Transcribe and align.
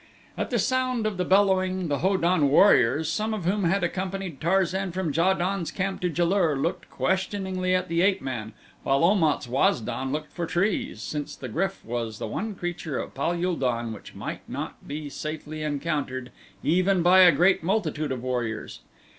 At 0.35 0.49
the 0.49 0.57
sound 0.57 1.05
of 1.05 1.17
the 1.17 1.23
bellowing 1.25 1.87
the 1.87 1.99
Ho 1.99 2.17
don 2.17 2.49
warriors, 2.49 3.07
some 3.07 3.35
of 3.35 3.45
whom 3.45 3.65
had 3.65 3.83
accompanied 3.83 4.41
Tarzan 4.41 4.91
from 4.91 5.13
Ja 5.13 5.35
don's 5.35 5.69
camp 5.69 6.01
to 6.01 6.09
Ja 6.09 6.23
lur, 6.25 6.55
looked 6.55 6.89
questioningly 6.89 7.75
at 7.75 7.87
the 7.87 8.01
ape 8.01 8.19
man 8.19 8.53
while 8.81 9.03
Om 9.03 9.23
at's 9.23 9.47
Waz 9.47 9.79
don 9.79 10.11
looked 10.11 10.31
for 10.33 10.47
trees, 10.47 11.03
since 11.03 11.35
the 11.35 11.49
GRYF 11.49 11.85
was 11.85 12.17
the 12.17 12.25
one 12.25 12.55
creature 12.55 12.97
of 12.97 13.13
Pal 13.13 13.33
ul 13.45 13.55
don 13.55 13.93
which 13.93 14.15
might 14.15 14.41
not 14.49 14.87
be 14.87 15.07
safely 15.07 15.61
encountered 15.61 16.31
even 16.63 17.03
by 17.03 17.19
a 17.19 17.31
great 17.31 17.61
multitude 17.61 18.11
of 18.11 18.23
warriors. 18.23 18.79